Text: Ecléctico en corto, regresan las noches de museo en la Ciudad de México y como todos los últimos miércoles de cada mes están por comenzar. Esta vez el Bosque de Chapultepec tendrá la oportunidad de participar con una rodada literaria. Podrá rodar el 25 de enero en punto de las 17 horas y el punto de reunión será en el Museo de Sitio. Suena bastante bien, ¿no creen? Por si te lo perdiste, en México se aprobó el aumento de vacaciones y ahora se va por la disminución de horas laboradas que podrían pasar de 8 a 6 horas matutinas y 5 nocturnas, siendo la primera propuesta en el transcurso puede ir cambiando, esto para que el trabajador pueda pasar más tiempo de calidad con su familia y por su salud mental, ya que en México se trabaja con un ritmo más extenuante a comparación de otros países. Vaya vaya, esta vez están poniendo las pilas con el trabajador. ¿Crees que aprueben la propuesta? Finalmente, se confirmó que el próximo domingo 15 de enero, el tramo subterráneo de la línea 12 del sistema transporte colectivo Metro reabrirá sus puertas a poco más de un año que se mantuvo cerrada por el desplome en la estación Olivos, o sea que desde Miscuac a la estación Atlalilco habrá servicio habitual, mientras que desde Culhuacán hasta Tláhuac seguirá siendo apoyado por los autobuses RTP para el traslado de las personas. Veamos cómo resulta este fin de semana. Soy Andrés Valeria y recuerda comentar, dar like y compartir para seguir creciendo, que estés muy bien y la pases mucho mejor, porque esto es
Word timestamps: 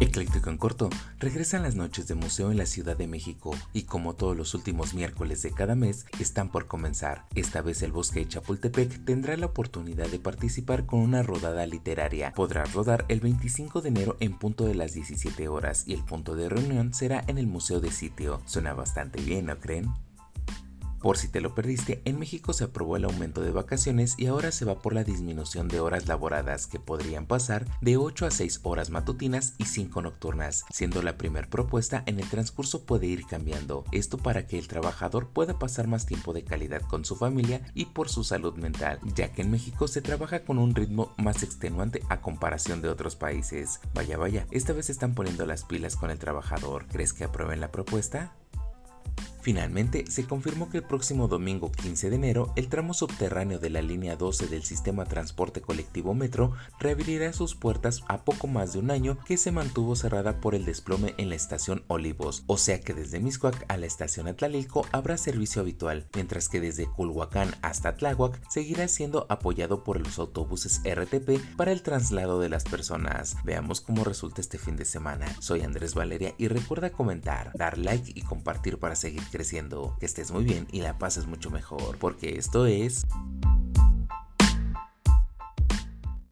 Ecléctico 0.00 0.50
en 0.50 0.58
corto, 0.58 0.90
regresan 1.20 1.62
las 1.62 1.76
noches 1.76 2.08
de 2.08 2.16
museo 2.16 2.50
en 2.50 2.56
la 2.56 2.66
Ciudad 2.66 2.96
de 2.96 3.06
México 3.06 3.54
y 3.72 3.84
como 3.84 4.14
todos 4.14 4.36
los 4.36 4.54
últimos 4.54 4.92
miércoles 4.92 5.42
de 5.42 5.52
cada 5.52 5.76
mes 5.76 6.06
están 6.18 6.50
por 6.50 6.66
comenzar. 6.66 7.26
Esta 7.34 7.62
vez 7.62 7.82
el 7.82 7.92
Bosque 7.92 8.20
de 8.20 8.28
Chapultepec 8.28 9.04
tendrá 9.04 9.36
la 9.36 9.46
oportunidad 9.46 10.08
de 10.08 10.18
participar 10.18 10.84
con 10.84 11.00
una 11.00 11.22
rodada 11.22 11.64
literaria. 11.66 12.32
Podrá 12.34 12.64
rodar 12.64 13.04
el 13.08 13.20
25 13.20 13.82
de 13.82 13.88
enero 13.90 14.16
en 14.18 14.36
punto 14.36 14.64
de 14.66 14.74
las 14.74 14.94
17 14.94 15.46
horas 15.48 15.84
y 15.86 15.94
el 15.94 16.04
punto 16.04 16.34
de 16.34 16.48
reunión 16.48 16.92
será 16.92 17.22
en 17.28 17.38
el 17.38 17.46
Museo 17.46 17.80
de 17.80 17.92
Sitio. 17.92 18.40
Suena 18.46 18.74
bastante 18.74 19.20
bien, 19.20 19.46
¿no 19.46 19.58
creen? 19.58 19.92
Por 21.04 21.18
si 21.18 21.28
te 21.28 21.42
lo 21.42 21.54
perdiste, 21.54 22.00
en 22.06 22.18
México 22.18 22.54
se 22.54 22.64
aprobó 22.64 22.96
el 22.96 23.04
aumento 23.04 23.42
de 23.42 23.50
vacaciones 23.50 24.14
y 24.16 24.24
ahora 24.24 24.50
se 24.50 24.64
va 24.64 24.80
por 24.80 24.94
la 24.94 25.04
disminución 25.04 25.68
de 25.68 25.78
horas 25.78 26.08
laboradas 26.08 26.66
que 26.66 26.80
podrían 26.80 27.26
pasar 27.26 27.66
de 27.82 27.98
8 27.98 28.24
a 28.24 28.30
6 28.30 28.60
horas 28.62 28.88
matutinas 28.88 29.52
y 29.58 29.66
5 29.66 30.00
nocturnas, 30.00 30.64
siendo 30.70 31.02
la 31.02 31.18
primera 31.18 31.46
propuesta 31.50 32.04
en 32.06 32.20
el 32.20 32.30
transcurso 32.30 32.86
puede 32.86 33.06
ir 33.06 33.26
cambiando, 33.26 33.84
esto 33.92 34.16
para 34.16 34.46
que 34.46 34.58
el 34.58 34.66
trabajador 34.66 35.28
pueda 35.28 35.58
pasar 35.58 35.88
más 35.88 36.06
tiempo 36.06 36.32
de 36.32 36.42
calidad 36.42 36.80
con 36.80 37.04
su 37.04 37.16
familia 37.16 37.60
y 37.74 37.84
por 37.84 38.08
su 38.08 38.24
salud 38.24 38.54
mental, 38.54 38.98
ya 39.14 39.30
que 39.30 39.42
en 39.42 39.50
México 39.50 39.88
se 39.88 40.00
trabaja 40.00 40.46
con 40.46 40.56
un 40.56 40.74
ritmo 40.74 41.12
más 41.18 41.42
extenuante 41.42 42.00
a 42.08 42.22
comparación 42.22 42.80
de 42.80 42.88
otros 42.88 43.14
países. 43.14 43.78
Vaya 43.92 44.16
vaya, 44.16 44.46
esta 44.50 44.72
vez 44.72 44.88
están 44.88 45.14
poniendo 45.14 45.44
las 45.44 45.64
pilas 45.64 45.96
con 45.96 46.10
el 46.10 46.18
trabajador. 46.18 46.86
¿Crees 46.86 47.12
que 47.12 47.24
aprueben 47.24 47.60
la 47.60 47.70
propuesta? 47.70 48.34
Finalmente, 49.44 50.10
se 50.10 50.24
confirmó 50.24 50.70
que 50.70 50.78
el 50.78 50.84
próximo 50.84 51.28
domingo 51.28 51.70
15 51.70 52.08
de 52.08 52.16
enero, 52.16 52.54
el 52.56 52.70
tramo 52.70 52.94
subterráneo 52.94 53.58
de 53.58 53.68
la 53.68 53.82
línea 53.82 54.16
12 54.16 54.46
del 54.46 54.62
sistema 54.62 55.04
transporte 55.04 55.60
colectivo 55.60 56.14
Metro 56.14 56.52
reabrirá 56.80 57.30
sus 57.34 57.54
puertas 57.54 58.00
a 58.08 58.24
poco 58.24 58.46
más 58.46 58.72
de 58.72 58.78
un 58.78 58.90
año 58.90 59.18
que 59.26 59.36
se 59.36 59.52
mantuvo 59.52 59.96
cerrada 59.96 60.40
por 60.40 60.54
el 60.54 60.64
desplome 60.64 61.12
en 61.18 61.28
la 61.28 61.34
estación 61.34 61.84
Olivos, 61.88 62.44
o 62.46 62.56
sea 62.56 62.80
que 62.80 62.94
desde 62.94 63.20
Miscuac 63.20 63.66
a 63.68 63.76
la 63.76 63.84
estación 63.84 64.28
Atlalilco 64.28 64.86
habrá 64.92 65.18
servicio 65.18 65.60
habitual, 65.60 66.06
mientras 66.14 66.48
que 66.48 66.62
desde 66.62 66.86
Culhuacán 66.86 67.54
hasta 67.60 67.98
Tláhuac 67.98 68.40
seguirá 68.48 68.88
siendo 68.88 69.26
apoyado 69.28 69.84
por 69.84 70.00
los 70.00 70.18
autobuses 70.18 70.80
RTP 70.86 71.54
para 71.54 71.72
el 71.72 71.82
traslado 71.82 72.40
de 72.40 72.48
las 72.48 72.64
personas. 72.64 73.36
Veamos 73.44 73.82
cómo 73.82 74.04
resulta 74.04 74.40
este 74.40 74.56
fin 74.56 74.76
de 74.76 74.86
semana. 74.86 75.26
Soy 75.40 75.60
Andrés 75.60 75.94
Valeria 75.94 76.34
y 76.38 76.48
recuerda 76.48 76.92
comentar, 76.92 77.52
dar 77.54 77.76
like 77.76 78.10
y 78.14 78.22
compartir 78.22 78.78
para 78.78 78.96
seguir 78.96 79.20
creciendo, 79.34 79.96
que 79.98 80.06
estés 80.06 80.30
muy 80.30 80.44
bien 80.44 80.68
y 80.70 80.80
la 80.80 80.96
pases 80.96 81.26
mucho 81.26 81.50
mejor, 81.50 81.98
porque 81.98 82.38
esto 82.38 82.66
es 82.66 83.04